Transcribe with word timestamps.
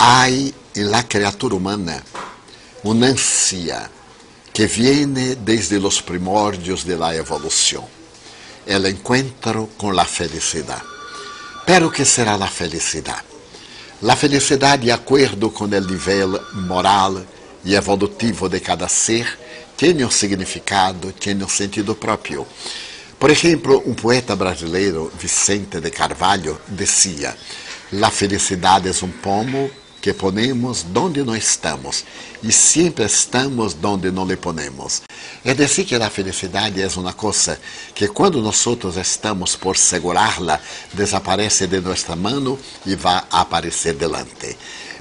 En 0.00 0.90
la 0.90 1.08
criatura 1.08 1.56
humana 1.56 2.00
una 2.84 3.08
ansia 3.08 3.90
que 4.52 4.66
viene 4.68 5.34
desde 5.34 5.80
los 5.80 6.00
primordios 6.00 6.84
de 6.84 6.96
la 6.96 7.16
evolución, 7.16 7.84
el 8.64 8.86
encuentro 8.86 9.70
con 9.76 9.96
la 9.96 10.04
felicidad. 10.04 10.80
Pero 11.66 11.90
¿qué 11.90 12.04
será 12.04 12.38
la 12.38 12.46
felicidad? 12.46 13.24
La 14.02 14.14
felicidad, 14.14 14.78
de 14.78 14.92
acordo 14.92 15.50
com 15.50 15.64
o 15.64 15.80
nível 15.80 16.40
moral 16.54 17.26
e 17.64 17.74
evolutivo 17.74 18.48
de 18.48 18.60
cada 18.60 18.86
ser, 18.86 19.26
tem 19.76 20.04
um 20.04 20.10
significado, 20.10 21.12
tem 21.12 21.42
um 21.42 21.48
sentido 21.48 21.96
próprio. 21.96 22.46
Por 23.18 23.30
exemplo, 23.30 23.82
um 23.84 23.94
poeta 23.94 24.36
brasileiro, 24.36 25.10
Vicente 25.18 25.80
de 25.80 25.90
Carvalho, 25.90 26.60
dizia: 26.68 27.36
La 27.92 28.10
felicidade 28.10 28.88
é 28.88 29.04
um 29.04 29.10
pomo 29.10 29.68
que 30.00 30.12
ponemos 30.12 30.82
donde 30.82 31.22
não 31.22 31.34
estamos 31.34 32.04
e 32.42 32.52
sempre 32.52 33.04
estamos 33.04 33.74
donde 33.74 34.10
não 34.10 34.24
le 34.24 34.36
ponemos. 34.36 35.02
É 35.44 35.54
decir, 35.54 35.84
que 35.84 35.94
a 35.94 36.10
felicidade 36.10 36.80
é 36.80 36.88
uma 36.96 37.12
coisa 37.12 37.58
que 37.94 38.08
quando 38.08 38.40
nós 38.40 38.64
estamos 38.96 39.56
por 39.56 39.76
segurá-la, 39.76 40.60
desaparece 40.92 41.66
de 41.66 41.80
nossa 41.80 42.14
mão 42.14 42.58
e 42.86 42.94
vai 42.94 43.22
aparecer 43.30 43.94
delante. 43.94 44.56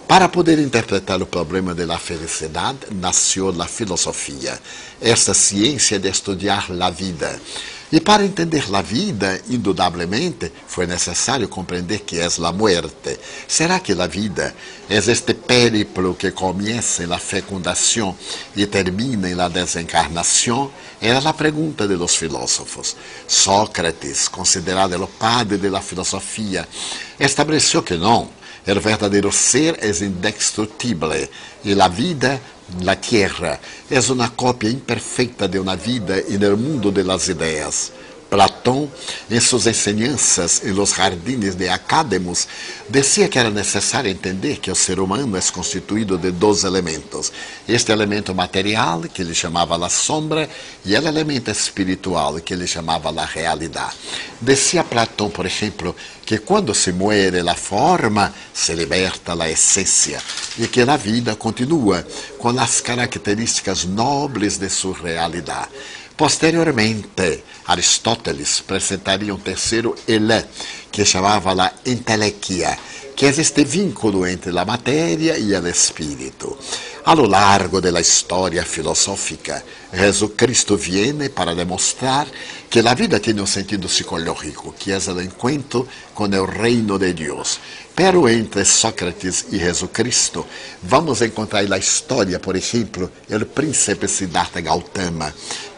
Para 0.07 0.29
poder 0.29 0.57
interpretar 0.57 1.21
o 1.21 1.25
problema 1.25 1.75
da 1.75 1.97
felicidade, 1.97 2.79
nasceu 2.91 3.49
a 3.61 3.67
filosofia, 3.67 4.57
essa 5.01 5.33
ciência 5.33 5.99
de 5.99 6.09
estudar 6.09 6.65
a 6.81 6.89
vida. 6.89 7.41
E 7.89 8.01
para 8.01 8.25
entender 8.25 8.65
a 8.73 8.81
vida, 8.81 9.39
indudablemente, 9.49 10.51
foi 10.67 10.85
necessário 10.85 11.47
compreender 11.47 11.99
que 11.99 12.19
é 12.19 12.27
a 12.27 12.51
muerte. 12.51 13.17
Será 13.47 13.79
que 13.79 13.93
a 13.93 14.07
vida 14.07 14.53
é 14.89 14.97
este 14.97 15.33
périplo 15.33 16.13
que 16.13 16.31
começa 16.31 17.07
na 17.07 17.17
fecundação 17.17 18.13
e 18.53 18.65
termina 18.65 19.33
na 19.33 19.47
desencarnação? 19.47 20.69
Era 20.99 21.29
a 21.29 21.33
pergunta 21.33 21.87
de 21.87 21.95
los 21.95 22.13
filósofos. 22.15 22.97
Sócrates, 23.25 24.27
considerado 24.27 25.01
o 25.01 25.07
padre 25.07 25.69
da 25.69 25.79
filosofia, 25.79 26.67
estabeleceu 27.17 27.81
que 27.81 27.95
não. 27.95 28.29
O 28.67 28.79
verdadeiro 28.81 29.31
ser 29.31 29.79
é 29.81 29.87
indestrutível 30.03 31.29
e 31.63 31.81
a 31.81 31.87
vida 31.87 32.41
la 32.81 32.99
tierra 32.99 33.59
es 33.89 34.09
una 34.09 34.29
copia 34.35 34.69
imperfeita 34.69 35.47
de 35.47 35.59
una 35.59 35.75
vida 35.75 36.17
en 36.19 36.43
el 36.43 36.57
mundo 36.57 36.91
de 36.91 37.03
las 37.03 37.27
ideas. 37.29 37.91
Platão, 38.29 38.91
em 39.31 39.39
suas 39.39 39.67
enseñanças 39.67 40.61
em 40.63 40.71
los 40.71 40.93
jardines 40.93 41.55
de 41.55 41.69
Academos, 41.69 42.47
dizia 42.89 43.29
que 43.29 43.39
era 43.39 43.49
necessário 43.49 44.11
entender 44.11 44.57
que 44.57 44.69
o 44.69 44.75
ser 44.75 44.99
humano 44.99 45.37
é 45.37 45.41
constituído 45.51 46.17
de 46.17 46.31
dois 46.31 46.63
elementos: 46.63 47.31
este 47.67 47.91
elemento 47.91 48.35
material, 48.35 49.01
que 49.01 49.21
ele 49.21 49.33
chamava 49.33 49.83
a 49.83 49.89
sombra, 49.89 50.49
e 50.83 50.93
o 50.93 51.07
elemento 51.07 51.49
espiritual, 51.49 52.35
que 52.41 52.53
ele 52.53 52.67
chamava 52.67 53.09
a 53.09 53.25
realidade. 53.25 53.95
Dizia 54.41 54.83
Platão, 54.83 55.29
por 55.29 55.45
exemplo, 55.45 55.95
que 56.25 56.37
quando 56.39 56.75
se 56.75 56.91
muere 56.91 57.39
a 57.47 57.55
forma, 57.55 58.33
se 58.53 58.73
liberta 58.73 59.41
a 59.41 59.49
essência, 59.49 60.21
e 60.59 60.67
que 60.67 60.81
a 60.81 60.97
vida 60.97 61.35
continua 61.35 62.05
com 62.37 62.49
as 62.59 62.81
características 62.81 63.85
nobres 63.85 64.57
de 64.57 64.69
sua 64.69 64.97
realidade. 64.97 65.69
Posteriormente, 66.17 67.43
Aristóteles 67.67 68.61
apresentaria 68.61 69.33
um 69.33 69.37
terceiro 69.37 69.93
elé, 70.07 70.47
que 70.91 71.05
chamava 71.05 71.53
a 71.53 71.71
entelequia, 71.85 72.75
que 73.15 73.27
é 73.27 73.29
este 73.29 73.63
vínculo 73.63 74.25
entre 74.25 74.57
a 74.57 74.65
matéria 74.65 75.37
e 75.37 75.53
o 75.53 75.67
espírito. 75.67 76.57
A 77.05 77.13
lo 77.13 77.27
largo 77.27 77.79
da 77.79 78.01
história 78.01 78.65
filosófica, 78.65 79.63
Jesucristo 79.93 80.75
viene 80.75 81.29
para 81.29 81.53
demonstrar 81.53 82.27
que 82.67 82.79
a 82.79 82.93
vida 82.95 83.19
tem 83.19 83.39
um 83.39 83.45
sentido 83.45 83.87
psicológico, 83.87 84.73
que 84.73 84.91
é 84.91 84.97
o 84.97 85.21
encontro 85.21 85.87
com 86.15 86.25
o 86.25 86.45
reino 86.45 86.97
de 86.97 87.13
Deus. 87.13 87.59
Pero 87.95 88.27
entre 88.27 88.65
Sócrates 88.65 89.45
e 89.51 89.57
Jesucristo, 89.59 90.45
vamos 90.83 91.21
encontrar 91.21 91.63
na 91.63 91.77
história, 91.77 92.39
por 92.39 92.55
exemplo, 92.55 93.09
o 93.29 93.45
príncipe 93.45 94.07
Siddhartha 94.07 94.59
Gautama, 94.61 95.33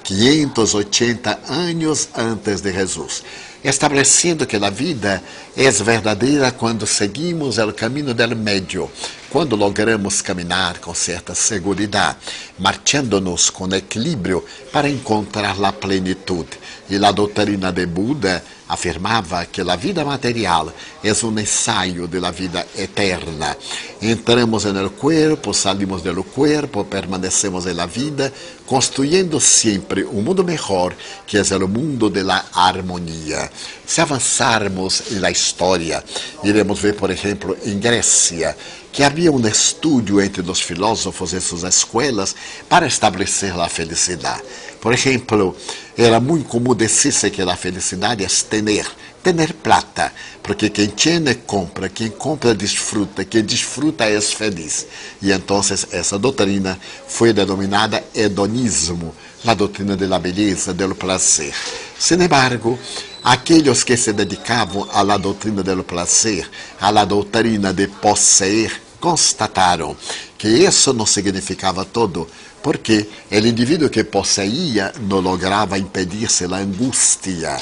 580 0.09 1.39
anos 1.47 2.09
antes 2.15 2.61
de 2.63 2.73
Jesus, 2.73 3.23
estabelecendo 3.63 4.45
que 4.45 4.55
a 4.55 4.69
vida 4.69 5.21
é 5.55 5.69
verdadeira 5.69 6.51
quando 6.51 6.87
seguimos 6.87 7.57
o 7.57 7.73
caminho 7.73 8.13
del 8.13 8.35
medio, 8.35 8.89
quando 9.29 9.55
logramos 9.55 10.21
caminhar 10.21 10.79
com 10.79 10.93
certa 10.93 11.35
segurança, 11.35 12.17
marchando-nos 12.57 13.49
com 13.49 13.67
equilíbrio 13.75 14.43
para 14.71 14.89
encontrar 14.89 15.61
a 15.63 15.71
plenitude. 15.71 16.57
E 16.89 16.95
a 16.95 17.11
doutrina 17.11 17.71
de 17.71 17.85
Buda 17.85 18.43
afirmava 18.67 19.45
que 19.45 19.61
a 19.61 19.75
vida 19.75 20.05
material 20.05 20.71
é 21.03 21.11
um 21.25 21.39
ensaio 21.39 22.07
da 22.07 22.31
vida 22.31 22.65
eterna. 22.77 23.57
Entramos 24.01 24.63
no 24.65 24.89
corpo, 24.91 25.53
salimos 25.53 26.03
do 26.03 26.23
corpo, 26.23 26.85
permanecemos 26.85 27.65
na 27.65 27.85
vida, 27.87 28.31
construindo 28.67 29.39
sempre 29.39 30.03
um 30.05 30.21
mundo 30.21 30.43
melhor, 30.43 30.95
que 31.25 31.37
é 31.37 31.41
o 31.41 31.67
mundo 31.67 32.09
da 32.09 32.45
harmonia. 32.53 33.48
Se 33.85 34.01
avançarmos 34.01 35.03
na 35.11 35.31
história, 35.31 36.03
iremos 36.43 36.79
ver, 36.79 36.95
por 36.95 37.09
exemplo, 37.09 37.57
em 37.65 37.79
Grécia, 37.79 38.55
que 38.91 39.03
havia 39.03 39.31
um 39.31 39.47
estudo 39.47 40.21
entre 40.21 40.41
os 40.41 40.61
filósofos 40.61 41.33
e 41.33 41.41
suas 41.41 41.63
escolas 41.63 42.35
para 42.67 42.88
estabelecer 42.88 43.57
a 43.59 43.69
felicidade. 43.69 44.41
Por 44.81 44.93
exemplo, 44.93 45.55
era 45.97 46.19
muito 46.19 46.47
comum 46.47 46.73
dizer 46.73 47.29
que 47.29 47.41
a 47.41 47.55
felicidade 47.55 48.23
é 48.23 48.27
ter, 48.27 48.85
ter 49.21 49.53
plata, 49.53 50.11
porque 50.41 50.69
quem 50.69 50.88
tiene 50.88 51.35
compra, 51.35 51.89
quem 51.89 52.09
compra 52.09 52.55
desfruta, 52.55 53.25
quem 53.25 53.43
desfruta 53.43 54.05
é 54.05 54.21
feliz. 54.21 54.88
E 55.21 55.31
então 55.31 55.59
essa 55.91 56.17
doutrina 56.17 56.79
foi 57.07 57.33
denominada 57.33 58.03
hedonismo, 58.15 59.13
a 59.45 59.53
doutrina 59.53 59.97
da 59.97 60.17
beleza, 60.17 60.73
do 60.73 60.95
prazer. 60.95 61.53
Sin 61.99 62.21
embargo, 62.21 62.79
aqueles 63.23 63.83
que 63.83 63.97
se 63.97 64.13
dedicavam 64.13 64.87
à 64.93 65.03
doutrina 65.17 65.61
do 65.61 65.83
prazer, 65.83 66.49
à 66.79 67.03
doutrina 67.03 67.73
de 67.73 67.87
possuir, 67.87 68.71
constataram 69.01 69.95
que 70.38 70.47
isso 70.47 70.93
não 70.93 71.05
significava 71.05 71.83
todo 71.83 72.25
porque 72.63 73.07
o 73.31 73.35
indivíduo 73.35 73.89
que 73.89 74.03
possuía 74.03 74.93
não 75.01 75.19
lograva 75.19 75.77
impedir-se 75.77 76.45
a 76.45 76.57
angústia, 76.57 77.57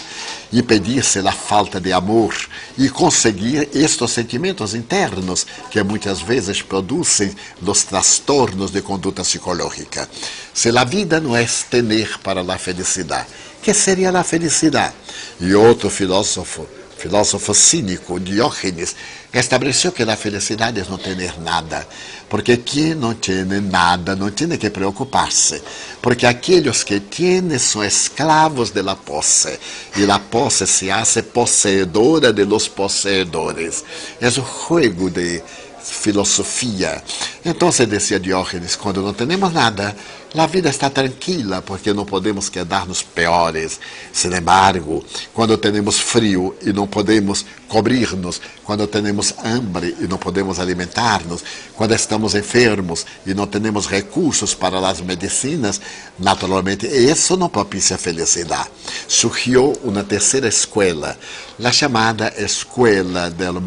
impedir-se 0.51 1.19
a 1.19 1.31
falta 1.31 1.79
de 1.79 1.91
amor 1.93 2.33
e 2.77 2.89
conseguir 2.89 3.69
estes 3.73 4.11
sentimentos 4.11 4.73
internos 4.73 5.45
que 5.69 5.81
muitas 5.83 6.21
vezes 6.21 6.61
produzem 6.61 7.35
os 7.61 7.83
transtornos 7.83 8.71
de 8.71 8.81
conduta 8.81 9.21
psicológica. 9.23 10.09
Se 10.53 10.75
a 10.75 10.83
vida 10.83 11.19
não 11.19 11.35
é 11.35 11.47
ter 11.69 12.17
para 12.19 12.41
a 12.41 12.57
felicidade, 12.57 13.27
que 13.61 13.73
seria 13.73 14.11
a 14.11 14.23
felicidade? 14.23 14.93
E 15.39 15.53
outro 15.53 15.89
filósofo 15.89 16.67
filósofo 16.97 17.53
cínico 17.53 18.19
Diógenes, 18.19 18.95
estabeleceu 19.31 19.91
que 19.91 20.01
a 20.01 20.15
felicidade 20.15 20.79
é 20.79 20.85
não 20.89 20.97
ter 20.97 21.39
nada, 21.39 21.87
porque 22.27 22.57
quem 22.57 22.95
não 22.95 23.13
tem 23.13 23.45
nada 23.45 24.15
não 24.15 24.31
tem 24.31 24.57
que 24.57 24.69
preocupar-se, 24.69 25.61
porque 26.01 26.25
aqueles 26.25 26.83
que 26.83 26.99
têm 26.99 27.57
são 27.59 27.83
escravos 27.83 28.71
da 28.71 28.95
posse, 28.95 29.59
e 29.95 30.09
a 30.09 30.17
posse 30.17 30.65
se 30.65 30.89
hace 30.89 31.21
possuidora 31.21 32.33
de 32.33 32.43
los 32.43 32.67
possuidores. 32.67 33.83
É 34.19 34.27
um 34.27 34.31
jogo 34.31 35.09
de 35.11 35.41
filosofia. 35.79 37.01
Então, 37.45 37.69
dizia 37.69 38.19
Diógenes, 38.19 38.75
quando 38.75 39.01
não 39.01 39.13
temos 39.13 39.53
nada, 39.53 39.95
a 40.39 40.45
vida 40.45 40.69
está 40.69 40.89
tranquila, 40.89 41.61
porque 41.61 41.93
não 41.93 42.05
podemos 42.05 42.49
quedar-nos 42.49 43.01
piores. 43.01 43.79
Sin 44.11 44.33
embargo, 44.33 45.03
quando 45.33 45.57
temos 45.57 45.99
frio 45.99 46.55
e 46.61 46.71
não 46.71 46.87
podemos 46.87 47.45
cobrir-nos, 47.67 48.41
quando 48.63 48.87
temos 48.87 49.33
hambre 49.43 49.95
e 49.99 50.07
não 50.07 50.17
podemos 50.17 50.59
alimentar-nos, 50.59 51.43
quando 51.75 51.93
estamos 51.93 52.35
enfermos 52.35 53.05
e 53.25 53.33
não 53.33 53.47
temos 53.47 53.87
recursos 53.87 54.53
para 54.53 54.79
as 54.87 55.01
medicinas, 55.01 55.81
naturalmente, 56.19 56.87
isso 56.87 57.35
não 57.35 57.49
propicia 57.49 57.97
felicidade. 57.97 58.69
Surgiu 59.07 59.73
uma 59.83 60.03
terceira 60.03 60.47
escola, 60.47 61.17
a 61.63 61.71
chamada 61.71 62.33
Escola 62.37 63.29
do 63.29 63.61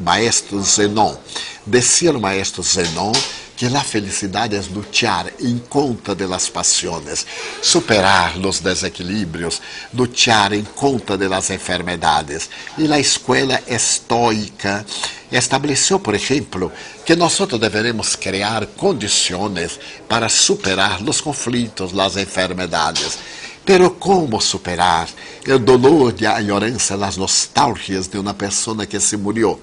Maestro 0.00 0.62
Zenon. 0.62 1.16
Decía 1.64 2.10
o 2.12 2.20
Maestro 2.20 2.62
Zenon 2.62 3.12
que 3.62 3.76
a 3.76 3.84
felicidade 3.84 4.56
é 4.56 4.62
lutar 4.74 5.32
em 5.38 5.56
conta 5.56 6.16
das 6.16 6.48
paixões, 6.48 7.24
superar 7.62 8.36
os 8.36 8.58
desequilíbrios, 8.58 9.62
lutar 9.94 10.52
em 10.52 10.64
conta 10.64 11.16
das 11.16 11.48
enfermedades. 11.48 12.50
E 12.76 12.92
a 12.92 12.98
escola 12.98 13.62
estoica 13.68 14.84
estableció, 15.30 16.00
por 16.00 16.16
ejemplo, 16.16 16.72
que 17.06 17.14
nosotros 17.14 17.60
deberemos 17.60 18.16
crear 18.16 18.66
condiciones 18.66 19.78
para 20.08 20.28
superar 20.28 21.00
los 21.00 21.22
conflictos, 21.22 21.92
las 21.92 22.16
enfermedades. 22.16 23.16
Pero 23.64 23.94
como 23.94 24.40
superar 24.40 25.08
o 25.46 25.58
dolor 25.58 26.12
de 26.12 26.26
añorança, 26.26 26.96
as 26.96 27.16
nostalgias 27.16 28.08
de 28.08 28.18
uma 28.18 28.34
pessoa 28.34 28.86
que 28.86 28.98
se 28.98 29.16
murió? 29.16 29.58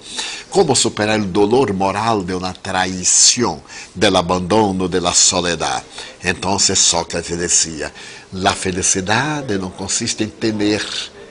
Como 0.48 0.74
superar 0.74 1.20
o 1.20 1.26
dolor 1.26 1.74
moral 1.74 2.24
de 2.24 2.32
uma 2.32 2.54
traição, 2.54 3.62
del 3.94 4.16
abandono, 4.16 4.88
de 4.88 5.00
la 5.00 5.12
soledad? 5.12 5.82
Então 6.24 6.58
Sócrates 6.58 7.36
dizia: 7.38 7.92
la 8.32 8.54
felicidade 8.54 9.58
não 9.58 9.70
consiste 9.70 10.24
em 10.24 10.28
ter 10.28 10.54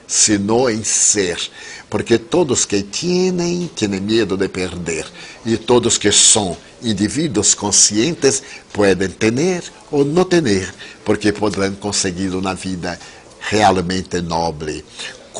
sino 0.09 0.67
em 0.67 0.83
ser, 0.83 1.39
porque 1.87 2.17
todos 2.17 2.65
que 2.65 2.81
têm, 2.81 3.69
têm 3.75 3.87
medo 4.01 4.35
de 4.35 4.49
perder, 4.49 5.05
e 5.45 5.55
todos 5.55 5.99
que 5.99 6.11
são 6.11 6.57
indivíduos 6.81 7.53
conscientes 7.53 8.41
podem 8.73 9.07
ter 9.07 9.63
ou 9.91 10.03
não 10.03 10.25
ter, 10.25 10.73
porque 11.05 11.31
poderão 11.31 11.75
conseguir 11.75 12.29
uma 12.29 12.55
vida 12.55 12.99
realmente 13.39 14.19
noble. 14.19 14.83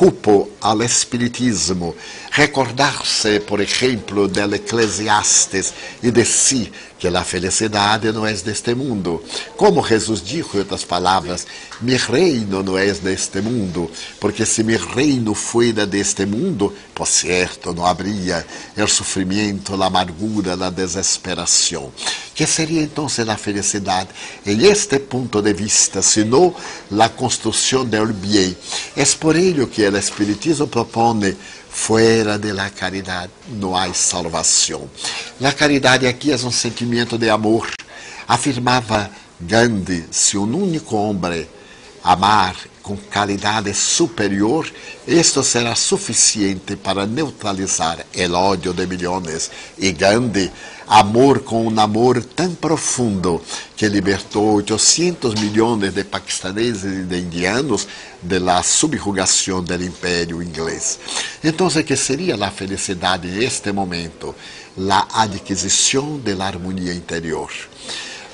Cupo 0.00 0.48
ao 0.62 0.82
Espiritismo 0.82 1.94
recordar-se, 2.30 3.38
por 3.40 3.60
exemplo, 3.60 4.28
del 4.28 4.54
Eclesiastes 4.54 5.74
e 6.02 6.10
de 6.10 6.24
si 6.24 6.72
que 6.98 7.08
a 7.08 7.22
felicidade 7.22 8.10
não 8.10 8.26
é 8.26 8.32
deste 8.32 8.74
mundo. 8.74 9.22
Como 9.58 9.86
Jesus 9.86 10.22
disse, 10.22 10.56
em 10.56 10.60
outras 10.60 10.84
palavras, 10.84 11.46
mi 11.82 11.96
reino 11.98 12.62
não 12.62 12.78
é 12.78 12.90
deste 12.92 13.42
mundo, 13.42 13.90
porque 14.18 14.46
se 14.46 14.64
mi 14.64 14.78
reino 14.78 15.34
fuera 15.34 15.86
deste 15.86 16.24
mundo, 16.24 16.74
por 17.00 17.06
certo, 17.06 17.72
não 17.72 17.86
haveria 17.86 18.46
o 18.76 18.86
sofrimento, 18.86 19.74
a 19.82 19.86
amargura, 19.86 20.52
a 20.52 20.68
desesperação. 20.68 21.90
Que 22.34 22.46
seria 22.46 22.82
então 22.82 23.06
a 23.06 23.36
felicidade? 23.38 24.10
Em 24.44 24.66
este 24.66 24.98
ponto 24.98 25.40
de 25.40 25.54
vista, 25.54 26.02
senão 26.02 26.54
a 26.98 27.08
construção 27.08 27.86
del 27.86 28.08
bem. 28.08 28.54
É 28.94 29.02
por 29.18 29.34
ello 29.34 29.66
que 29.66 29.88
o 29.88 29.96
Espiritismo 29.96 30.68
propõe 30.68 31.34
Fuera 31.70 32.38
de 32.38 32.52
la 32.52 32.68
caridade 32.68 33.32
não 33.48 33.74
há 33.74 33.94
salvação. 33.94 34.90
A 35.42 35.52
caridade 35.52 36.06
aqui 36.06 36.32
é 36.32 36.34
um 36.34 36.50
sentimento 36.50 37.16
de 37.16 37.30
amor. 37.30 37.70
Afirmava 38.28 39.10
Gandhi: 39.40 40.04
se 40.10 40.36
um 40.36 40.54
único 40.54 40.96
homem 40.96 41.48
amar 42.02 42.56
com 42.82 42.96
qualidade 42.96 43.72
superior, 43.74 44.66
isto 45.06 45.42
será 45.44 45.74
suficiente 45.74 46.74
para 46.76 47.06
neutralizar 47.06 48.04
o 48.16 48.32
ódio 48.34 48.72
de 48.72 48.86
milhões. 48.86 49.50
E 49.78 49.92
Gandhi, 49.92 50.50
amor 50.88 51.40
com 51.40 51.66
um 51.66 51.80
amor 51.80 52.22
tão 52.24 52.54
profundo 52.54 53.40
que 53.76 53.86
libertou 53.86 54.54
800 54.54 55.34
milhões 55.34 55.92
de 55.92 56.02
paquistaneses 56.02 57.02
e 57.02 57.04
de 57.04 57.18
indianos 57.18 57.86
da 58.22 58.62
subjugação 58.62 59.62
do 59.62 59.84
império 59.84 60.42
inglês. 60.42 60.98
Então, 61.44 61.68
o 61.68 61.84
que 61.84 61.96
seria 61.96 62.34
a 62.34 62.50
felicidade 62.50 63.28
neste 63.28 63.70
momento? 63.72 64.34
A 64.88 65.22
adquisição 65.22 66.18
da 66.18 66.44
harmonia 66.44 66.94
interior 66.94 67.50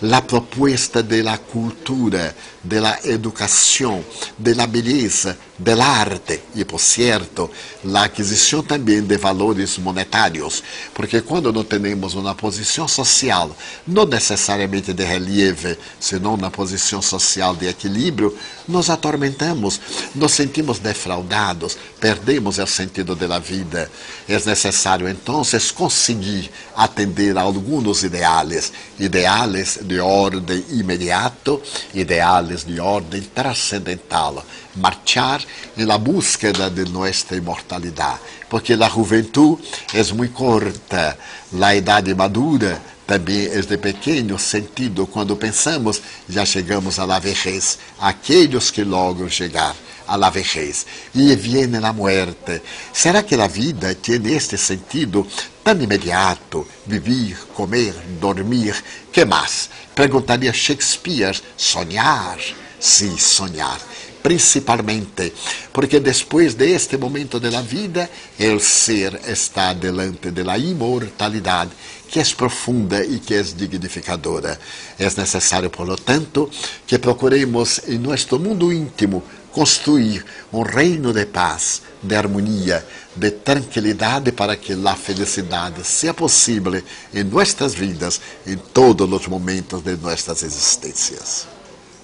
la 0.03 0.27
propuesta 0.27 1.03
de 1.03 1.23
la 1.23 1.39
cultura, 1.39 2.35
de 2.63 2.81
la 2.81 2.99
educación, 3.05 4.05
de 4.37 4.55
la 4.55 6.01
arte 6.01 6.43
e, 6.55 6.65
por 6.65 6.81
cierto, 6.81 7.51
la 7.85 8.05
aquisição 8.05 8.63
também 8.63 9.01
de 9.01 9.17
valores 9.17 9.79
monetários, 9.79 10.63
porque 10.93 11.23
quando 11.23 11.53
não 11.53 11.65
temos 11.65 12.15
uma 12.15 12.35
posição 12.35 12.87
social, 12.87 13.57
não 13.87 14.05
necessariamente 14.05 14.93
de 14.93 15.05
relieve, 15.05 15.79
senão 15.99 16.35
uma 16.35 16.51
posição 16.51 17.01
social 17.01 17.55
de 17.55 17.67
equilíbrio, 17.67 18.37
nos 18.69 18.91
atormentamos, 18.91 19.81
nos 20.15 20.33
sentimos 20.33 20.79
defraudados, 20.79 21.79
perdemos 22.01 22.59
o 22.59 22.67
sentido 22.67 23.15
da 23.15 23.39
vida. 23.39 23.91
É 24.29 24.39
necessário 24.45 25.09
então 25.09 25.43
conseguir 25.75 26.51
atender 26.75 27.39
a 27.39 27.43
alguns 27.43 28.03
ideais, 28.03 28.73
ideais 28.99 29.79
de 29.87 30.01
ordem 30.01 30.65
imediato, 30.71 31.63
ideais 31.95 32.65
de 32.65 32.81
ordem 32.81 33.23
transcendental, 33.23 34.45
marchar 34.75 35.43
na 35.77 35.97
búsqueda 35.97 36.69
de 36.69 36.85
nossa 36.91 37.35
imortalidade, 37.37 38.21
porque 38.51 38.75
a 38.75 38.89
juventude 38.89 39.63
é 39.95 40.03
muito 40.13 40.35
corta, 40.35 41.17
a 41.61 41.75
idade 41.75 42.15
madura 42.15 42.81
também 43.07 43.47
é 43.47 43.61
de 43.61 43.79
pequeno 43.79 44.39
sentido 44.39 45.07
quando 45.07 45.37
pensamos 45.37 46.03
já 46.29 46.45
chegamos 46.45 46.99
à 46.99 47.19
vejez, 47.19 47.79
aqueles 48.01 48.71
que 48.71 48.83
logram 48.83 49.29
chegar 49.29 49.77
à 50.09 50.31
vejez. 50.31 50.87
E 51.15 51.35
vem 51.37 51.77
a 51.77 51.93
morte. 51.93 52.63
Será 52.93 53.23
que 53.23 53.35
a 53.35 53.47
vida 53.47 53.95
tem 53.95 54.35
este 54.35 54.59
sentido 54.59 55.27
tão 55.63 55.81
imediato? 55.81 56.67
Viver, 56.87 57.37
comer, 57.55 57.95
dormir, 58.21 58.75
que 59.13 59.25
mais? 59.25 59.71
Perguntaria 59.95 60.53
Shakespeare, 60.53 61.41
sonhar? 61.57 62.39
Sim, 62.79 63.17
sonhar 63.17 63.81
principalmente, 64.27 65.33
porque 65.73 66.01
depois 66.01 66.55
deste 66.55 66.97
momento 66.97 67.39
da 67.39 67.63
vida, 67.63 68.11
o 68.41 68.59
ser 68.59 69.21
está 69.25 69.73
delante 69.73 70.33
da 70.33 70.59
imortalidade, 70.59 71.71
que 72.09 72.19
é 72.19 72.25
profunda 72.37 73.05
e 73.05 73.21
que 73.21 73.35
é 73.35 73.43
dignificadora. 73.43 74.59
É 74.99 75.05
necessário, 75.05 75.71
por 75.71 75.97
tanto, 76.01 76.51
que 76.85 76.99
procuremos 76.99 77.83
em 77.87 77.99
nosso 77.99 78.37
mundo 78.41 78.73
íntimo 78.73 79.23
construir 79.53 80.25
um 80.53 80.63
reino 80.63 81.13
de 81.13 81.27
paz, 81.27 81.83
de 82.03 82.17
harmonia, 82.17 82.85
de 83.15 83.31
tranquilidade 83.31 84.33
para 84.33 84.57
que 84.57 84.73
a 84.73 84.97
felicidade 84.97 85.85
seja 85.85 86.13
possível 86.13 86.83
em 87.15 87.23
nossas 87.23 87.75
vidas, 87.75 88.21
em 88.45 88.57
todos 88.57 89.09
os 89.09 89.29
momentos 89.29 89.83
de 89.83 89.97
nossas 89.97 90.43
existências. 90.43 91.47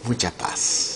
Muita 0.04 0.30
paz. 0.30 0.91